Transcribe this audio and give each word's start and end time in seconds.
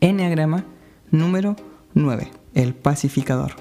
Enneagrama 0.00 0.64
número 1.10 1.56
9, 1.94 2.30
el 2.54 2.74
pacificador. 2.74 3.52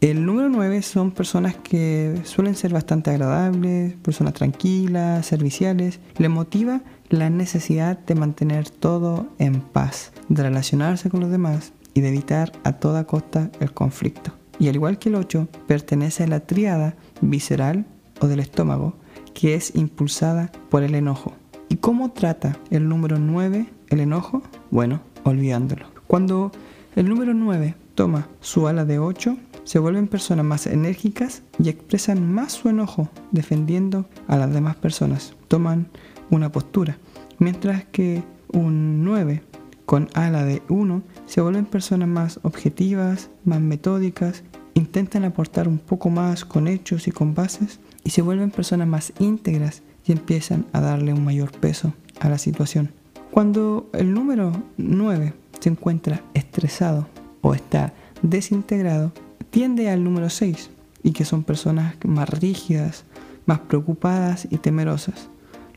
El 0.00 0.26
número 0.26 0.48
9 0.48 0.82
son 0.82 1.12
personas 1.12 1.54
que 1.54 2.20
suelen 2.24 2.56
ser 2.56 2.72
bastante 2.72 3.10
agradables, 3.10 3.94
personas 3.94 4.34
tranquilas, 4.34 5.24
serviciales. 5.24 6.00
Les 6.18 6.30
motiva 6.30 6.82
la 7.10 7.30
necesidad 7.30 7.96
de 7.96 8.16
mantener 8.16 8.68
todo 8.68 9.28
en 9.38 9.60
paz, 9.60 10.12
de 10.28 10.42
relacionarse 10.42 11.10
con 11.10 11.20
los 11.20 11.30
demás 11.30 11.72
y 11.94 12.00
de 12.00 12.08
evitar 12.08 12.50
a 12.64 12.72
toda 12.72 13.04
costa 13.04 13.52
el 13.60 13.72
conflicto. 13.72 14.43
Y 14.64 14.68
al 14.68 14.76
igual 14.76 14.98
que 14.98 15.10
el 15.10 15.16
8, 15.16 15.46
pertenece 15.66 16.24
a 16.24 16.26
la 16.26 16.40
tríada 16.40 16.96
visceral 17.20 17.84
o 18.20 18.28
del 18.28 18.40
estómago, 18.40 18.94
que 19.34 19.54
es 19.54 19.76
impulsada 19.76 20.50
por 20.70 20.82
el 20.82 20.94
enojo. 20.94 21.34
¿Y 21.68 21.76
cómo 21.76 22.12
trata 22.12 22.56
el 22.70 22.88
número 22.88 23.18
9 23.18 23.66
el 23.90 24.00
enojo? 24.00 24.40
Bueno, 24.70 25.02
olvidándolo. 25.24 25.84
Cuando 26.06 26.50
el 26.96 27.10
número 27.10 27.34
9 27.34 27.74
toma 27.94 28.28
su 28.40 28.66
ala 28.66 28.86
de 28.86 28.98
8, 28.98 29.36
se 29.64 29.78
vuelven 29.78 30.08
personas 30.08 30.46
más 30.46 30.66
enérgicas 30.66 31.42
y 31.58 31.68
expresan 31.68 32.32
más 32.32 32.52
su 32.52 32.70
enojo 32.70 33.10
defendiendo 33.32 34.06
a 34.28 34.38
las 34.38 34.50
demás 34.50 34.76
personas. 34.76 35.34
Toman 35.48 35.88
una 36.30 36.50
postura. 36.50 36.96
Mientras 37.38 37.84
que 37.84 38.22
un 38.50 39.04
9 39.04 39.42
con 39.84 40.08
ala 40.14 40.46
de 40.46 40.62
1 40.70 41.02
se 41.26 41.42
vuelven 41.42 41.66
personas 41.66 42.08
más 42.08 42.40
objetivas, 42.42 43.28
más 43.44 43.60
metódicas, 43.60 44.42
intentan 44.74 45.24
aportar 45.24 45.68
un 45.68 45.78
poco 45.78 46.10
más 46.10 46.44
con 46.44 46.68
hechos 46.68 47.08
y 47.08 47.12
con 47.12 47.34
bases 47.34 47.80
y 48.02 48.10
se 48.10 48.22
vuelven 48.22 48.50
personas 48.50 48.86
más 48.86 49.12
íntegras 49.18 49.82
y 50.04 50.12
empiezan 50.12 50.66
a 50.72 50.80
darle 50.80 51.12
un 51.12 51.24
mayor 51.24 51.52
peso 51.52 51.94
a 52.20 52.28
la 52.28 52.38
situación. 52.38 52.90
Cuando 53.30 53.88
el 53.92 54.12
número 54.12 54.52
9 54.76 55.32
se 55.58 55.68
encuentra 55.68 56.22
estresado 56.34 57.08
o 57.40 57.54
está 57.54 57.92
desintegrado, 58.22 59.12
tiende 59.50 59.90
al 59.90 60.04
número 60.04 60.30
6 60.30 60.70
y 61.02 61.12
que 61.12 61.24
son 61.24 61.42
personas 61.42 61.96
más 62.04 62.28
rígidas, 62.28 63.04
más 63.46 63.60
preocupadas 63.60 64.46
y 64.50 64.58
temerosas. 64.58 65.28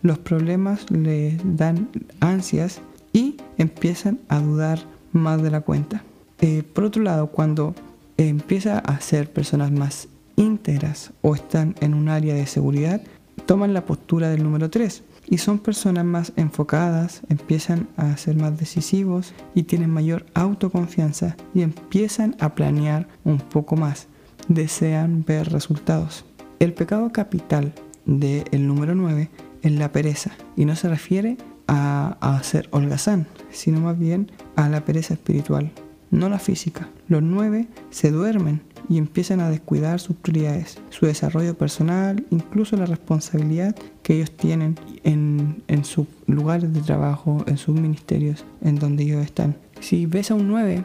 Los 0.01 0.19
problemas 0.19 0.89
le 0.91 1.37
dan 1.43 1.89
ansias 2.19 2.81
y 3.13 3.37
empiezan 3.57 4.19
a 4.29 4.39
dudar 4.39 4.79
más 5.11 5.41
de 5.41 5.51
la 5.51 5.61
cuenta. 5.61 6.03
Eh, 6.39 6.61
por 6.61 6.83
otro 6.83 7.01
lado, 7.01 7.27
cuando 7.27 7.73
empieza 8.17 8.79
a 8.79 8.99
ser 8.99 9.31
personas 9.31 9.71
más 9.71 10.07
íntegras 10.35 11.11
o 11.21 11.35
están 11.35 11.75
en 11.81 11.93
un 11.93 12.09
área 12.09 12.35
de 12.35 12.47
seguridad, 12.47 13.01
toman 13.45 13.73
la 13.73 13.85
postura 13.85 14.29
del 14.29 14.43
número 14.43 14.69
3 14.69 15.03
y 15.29 15.37
son 15.39 15.59
personas 15.59 16.05
más 16.05 16.33
enfocadas, 16.35 17.21
empiezan 17.29 17.87
a 17.97 18.15
ser 18.17 18.35
más 18.35 18.57
decisivos 18.57 19.33
y 19.53 19.63
tienen 19.63 19.89
mayor 19.89 20.25
autoconfianza 20.33 21.35
y 21.53 21.61
empiezan 21.61 22.35
a 22.39 22.55
planear 22.55 23.07
un 23.23 23.39
poco 23.39 23.75
más, 23.75 24.07
desean 24.47 25.23
ver 25.25 25.51
resultados. 25.51 26.25
El 26.59 26.73
pecado 26.73 27.11
capital 27.11 27.73
del 28.05 28.67
número 28.67 28.95
9 28.95 29.29
es 29.61 29.71
la 29.73 29.91
pereza 29.91 30.31
y 30.55 30.65
no 30.65 30.75
se 30.75 30.87
refiere 30.89 31.37
a, 31.67 32.17
a 32.21 32.41
ser 32.43 32.69
holgazán, 32.71 33.27
sino 33.51 33.81
más 33.81 33.99
bien 33.99 34.31
a 34.55 34.69
la 34.69 34.85
pereza 34.85 35.15
espiritual, 35.15 35.71
no 36.11 36.29
la 36.29 36.39
física. 36.39 36.89
Los 37.07 37.23
9 37.23 37.67
se 37.89 38.11
duermen 38.11 38.61
y 38.89 38.97
empiezan 38.97 39.39
a 39.39 39.49
descuidar 39.49 39.99
sus 39.99 40.15
prioridades, 40.15 40.79
su 40.89 41.05
desarrollo 41.05 41.57
personal, 41.57 42.25
incluso 42.29 42.77
la 42.77 42.85
responsabilidad 42.85 43.75
que 44.03 44.15
ellos 44.15 44.31
tienen 44.31 44.75
en, 45.03 45.63
en 45.67 45.83
sus 45.83 46.07
lugares 46.25 46.73
de 46.73 46.81
trabajo, 46.81 47.43
en 47.47 47.57
sus 47.57 47.75
ministerios, 47.75 48.45
en 48.61 48.75
donde 48.75 49.03
ellos 49.03 49.25
están. 49.25 49.57
Si 49.81 50.05
ves 50.05 50.31
a 50.31 50.35
un 50.35 50.47
9, 50.47 50.83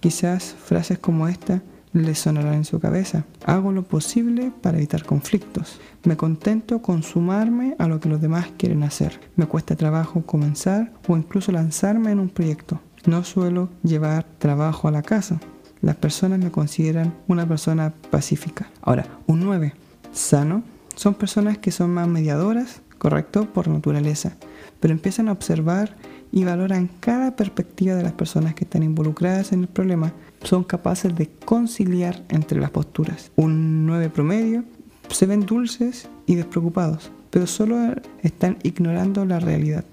quizás 0.00 0.56
frases 0.64 0.98
como 0.98 1.28
esta 1.28 1.62
le 1.92 2.14
sonarán 2.14 2.54
en 2.54 2.64
su 2.64 2.80
cabeza. 2.80 3.24
Hago 3.44 3.72
lo 3.72 3.82
posible 3.84 4.52
para 4.62 4.78
evitar 4.78 5.04
conflictos. 5.04 5.80
Me 6.04 6.16
contento 6.16 6.82
con 6.82 7.02
sumarme 7.02 7.76
a 7.78 7.88
lo 7.88 8.00
que 8.00 8.08
los 8.08 8.20
demás 8.20 8.48
quieren 8.56 8.82
hacer. 8.82 9.20
Me 9.36 9.46
cuesta 9.46 9.76
trabajo 9.76 10.22
comenzar 10.22 10.92
o 11.06 11.16
incluso 11.16 11.52
lanzarme 11.52 12.10
en 12.10 12.20
un 12.20 12.28
proyecto. 12.28 12.80
No 13.04 13.24
suelo 13.24 13.68
llevar 13.82 14.24
trabajo 14.38 14.88
a 14.88 14.92
la 14.92 15.02
casa 15.02 15.40
las 15.82 15.96
personas 15.96 16.38
me 16.38 16.52
consideran 16.52 17.12
una 17.26 17.46
persona 17.46 17.92
pacífica. 18.10 18.70
Ahora, 18.80 19.04
un 19.26 19.40
9 19.40 19.74
sano 20.12 20.62
son 20.94 21.14
personas 21.14 21.58
que 21.58 21.72
son 21.72 21.90
más 21.92 22.06
mediadoras, 22.06 22.82
correcto, 22.98 23.52
por 23.52 23.66
naturaleza, 23.66 24.36
pero 24.78 24.94
empiezan 24.94 25.28
a 25.28 25.32
observar 25.32 25.96
y 26.32 26.44
valoran 26.44 26.88
cada 26.98 27.36
perspectiva 27.36 27.94
de 27.94 28.02
las 28.02 28.12
personas 28.12 28.54
que 28.54 28.64
están 28.64 28.82
involucradas 28.82 29.52
en 29.52 29.60
el 29.60 29.68
problema. 29.68 30.14
Son 30.42 30.64
capaces 30.64 31.14
de 31.14 31.28
conciliar 31.44 32.24
entre 32.30 32.58
las 32.58 32.70
posturas. 32.70 33.30
Un 33.36 33.86
9 33.86 34.08
promedio 34.08 34.64
se 35.10 35.26
ven 35.26 35.44
dulces 35.44 36.08
y 36.26 36.34
despreocupados, 36.34 37.12
pero 37.30 37.46
solo 37.46 37.76
están 38.22 38.56
ignorando 38.62 39.24
la 39.26 39.38
realidad. 39.38 39.84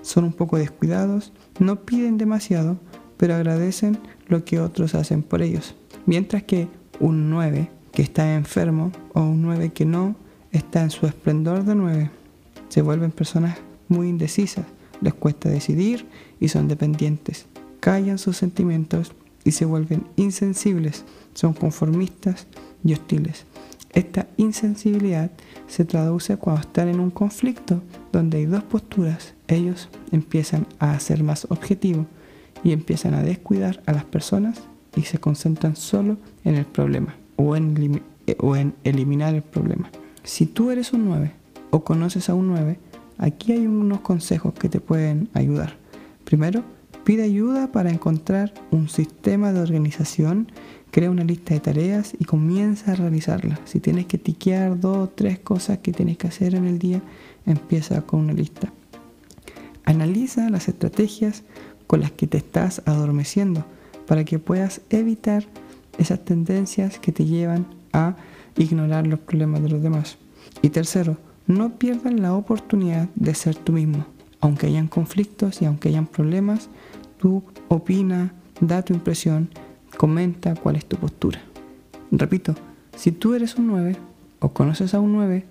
Son 0.00 0.24
un 0.24 0.32
poco 0.32 0.56
descuidados, 0.56 1.32
no 1.58 1.84
piden 1.84 2.18
demasiado, 2.18 2.78
pero 3.16 3.34
agradecen 3.34 3.98
lo 4.26 4.44
que 4.44 4.60
otros 4.60 4.94
hacen 4.94 5.22
por 5.22 5.42
ellos. 5.42 5.74
Mientras 6.06 6.42
que 6.42 6.68
un 6.98 7.30
9 7.30 7.70
que 7.92 8.02
está 8.02 8.34
enfermo 8.34 8.90
o 9.12 9.20
un 9.20 9.42
9 9.42 9.70
que 9.72 9.84
no 9.84 10.16
está 10.50 10.82
en 10.82 10.90
su 10.90 11.06
esplendor 11.06 11.64
de 11.64 11.74
9 11.74 12.10
se 12.68 12.82
vuelven 12.82 13.12
personas 13.12 13.58
muy 13.88 14.08
indecisas, 14.08 14.64
les 15.00 15.14
cuesta 15.14 15.48
decidir 15.48 16.06
y 16.40 16.48
son 16.48 16.68
dependientes. 16.68 17.46
Callan 17.80 18.18
sus 18.18 18.36
sentimientos 18.36 19.12
y 19.44 19.52
se 19.52 19.64
vuelven 19.64 20.06
insensibles, 20.16 21.04
son 21.34 21.52
conformistas 21.52 22.46
y 22.84 22.92
hostiles. 22.94 23.44
Esta 23.92 24.26
insensibilidad 24.36 25.30
se 25.68 25.84
traduce 25.84 26.36
cuando 26.36 26.62
están 26.62 26.88
en 26.88 26.98
un 26.98 27.10
conflicto 27.10 27.80
donde 28.10 28.38
hay 28.38 28.46
dos 28.46 28.64
posturas, 28.64 29.34
ellos 29.46 29.88
empiezan 30.10 30.66
a 30.78 30.98
ser 30.98 31.22
más 31.22 31.46
objetivos 31.50 32.06
y 32.64 32.72
empiezan 32.72 33.14
a 33.14 33.22
descuidar 33.22 33.82
a 33.86 33.92
las 33.92 34.04
personas 34.04 34.62
y 34.96 35.02
se 35.02 35.18
concentran 35.18 35.76
solo 35.76 36.16
en 36.44 36.56
el 36.56 36.64
problema 36.64 37.14
o 37.36 37.54
en, 37.56 38.02
eh, 38.26 38.72
eliminar 38.84 39.34
el 39.34 39.42
problema. 39.42 39.90
Si 40.22 40.46
tú 40.46 40.70
eres 40.70 40.92
un 40.92 41.04
9 41.04 41.32
o 41.70 41.84
conoces 41.84 42.28
a 42.28 42.34
un 42.34 42.48
9, 42.48 42.78
aquí 43.18 43.52
hay 43.52 43.66
unos 43.66 44.00
consejos 44.00 44.54
que 44.54 44.68
te 44.68 44.80
pueden 44.80 45.28
ayudar. 45.34 45.76
Primero, 46.24 46.64
pide 47.04 47.22
ayuda 47.22 47.70
para 47.72 47.90
encontrar 47.90 48.52
un 48.70 48.88
sistema 48.88 49.52
de 49.52 49.60
organización, 49.60 50.50
crea 50.90 51.10
una 51.10 51.24
lista 51.24 51.54
de 51.54 51.60
tareas 51.60 52.14
y 52.18 52.24
comienza 52.24 52.92
a 52.92 52.96
realizarlas. 52.96 53.60
Si 53.64 53.80
tienes 53.80 54.06
que 54.06 54.18
tiquear 54.18 54.78
dos 54.80 54.96
o 54.96 55.08
tres 55.08 55.38
cosas 55.38 55.78
que 55.78 55.92
tienes 55.92 56.16
que 56.18 56.28
hacer 56.28 56.54
en 56.54 56.66
el 56.66 56.78
día, 56.78 57.02
empieza 57.46 58.02
con 58.02 58.20
una 58.20 58.32
lista. 58.32 58.72
Analiza 59.84 60.48
las 60.50 60.68
estrategias 60.68 61.42
con 61.86 62.00
las 62.00 62.10
que 62.12 62.26
te 62.26 62.38
estás 62.38 62.82
adormeciendo 62.86 63.64
para 64.06 64.24
que 64.24 64.38
puedas 64.38 64.80
evitar 64.90 65.44
esas 65.98 66.24
tendencias 66.24 66.98
que 66.98 67.12
te 67.12 67.24
llevan 67.24 67.66
a 67.92 68.16
ignorar 68.56 69.06
los 69.06 69.20
problemas 69.20 69.62
de 69.62 69.68
los 69.68 69.82
demás. 69.82 70.16
Y 70.62 70.70
tercero, 70.70 71.18
no 71.46 71.78
pierdas 71.78 72.12
la 72.14 72.34
oportunidad 72.34 73.08
de 73.14 73.34
ser 73.34 73.56
tú 73.56 73.72
mismo. 73.72 74.06
Aunque 74.40 74.66
hayan 74.66 74.88
conflictos 74.88 75.62
y 75.62 75.64
aunque 75.64 75.88
hayan 75.88 76.06
problemas, 76.06 76.68
tú 77.18 77.42
opina, 77.68 78.32
da 78.60 78.82
tu 78.82 78.94
impresión, 78.94 79.48
comenta 79.96 80.54
cuál 80.54 80.76
es 80.76 80.86
tu 80.86 80.96
postura. 80.96 81.40
Repito, 82.10 82.54
si 82.96 83.12
tú 83.12 83.34
eres 83.34 83.56
un 83.56 83.66
9 83.68 83.96
o 84.40 84.50
conoces 84.50 84.94
a 84.94 85.00
un 85.00 85.12
9, 85.12 85.44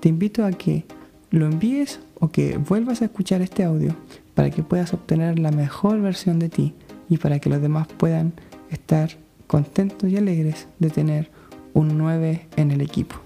te 0.00 0.08
invito 0.08 0.44
a 0.44 0.52
que 0.52 0.84
lo 1.30 1.46
envíes 1.46 2.00
o 2.18 2.30
que 2.30 2.56
vuelvas 2.56 3.02
a 3.02 3.06
escuchar 3.06 3.42
este 3.42 3.64
audio 3.64 3.94
para 4.34 4.50
que 4.50 4.62
puedas 4.62 4.92
obtener 4.94 5.38
la 5.38 5.50
mejor 5.50 6.00
versión 6.00 6.38
de 6.38 6.48
ti 6.48 6.74
y 7.08 7.18
para 7.18 7.38
que 7.38 7.50
los 7.50 7.60
demás 7.60 7.88
puedan 7.88 8.32
estar 8.70 9.10
contentos 9.46 10.10
y 10.10 10.16
alegres 10.16 10.66
de 10.78 10.90
tener 10.90 11.30
un 11.74 11.98
9 11.98 12.46
en 12.56 12.70
el 12.70 12.80
equipo. 12.80 13.16